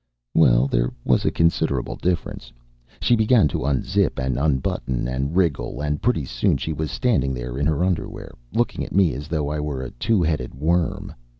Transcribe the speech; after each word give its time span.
Well, 0.33 0.65
there 0.65 0.91
was 1.05 1.25
a 1.25 1.29
considerable 1.31 1.95
difference. 1.95 2.51
She 3.01 3.15
began 3.15 3.47
to 3.49 3.65
unzip 3.67 4.17
and 4.17 4.35
unbutton 4.35 5.07
and 5.07 5.35
wriggle, 5.35 5.79
and 5.79 6.01
pretty 6.01 6.25
soon 6.25 6.57
she 6.57 6.73
was 6.73 6.89
standing 6.89 7.35
there 7.35 7.55
in 7.55 7.67
her 7.67 7.83
underwear, 7.85 8.31
looking 8.51 8.83
at 8.83 8.95
me 8.95 9.13
as 9.13 9.27
though 9.27 9.49
I 9.49 9.59
were 9.59 9.83
a 9.83 9.91
two 9.91 10.23
headed 10.23 10.55
worm. 10.55 11.13